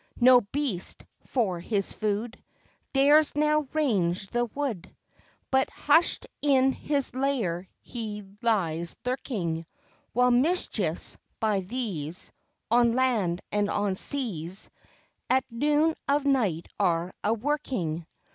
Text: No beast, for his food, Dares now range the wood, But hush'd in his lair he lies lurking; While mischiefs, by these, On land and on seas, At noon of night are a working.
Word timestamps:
No 0.19 0.41
beast, 0.41 1.05
for 1.27 1.59
his 1.59 1.93
food, 1.93 2.41
Dares 2.91 3.35
now 3.35 3.67
range 3.71 4.29
the 4.31 4.45
wood, 4.45 4.91
But 5.51 5.69
hush'd 5.69 6.25
in 6.41 6.71
his 6.71 7.13
lair 7.13 7.67
he 7.83 8.23
lies 8.41 8.95
lurking; 9.05 9.67
While 10.11 10.31
mischiefs, 10.31 11.19
by 11.39 11.59
these, 11.59 12.31
On 12.71 12.93
land 12.95 13.41
and 13.51 13.69
on 13.69 13.93
seas, 13.93 14.71
At 15.29 15.45
noon 15.51 15.93
of 16.09 16.25
night 16.25 16.65
are 16.79 17.13
a 17.23 17.35
working. 17.35 18.07